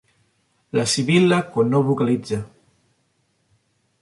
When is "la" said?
0.79-0.85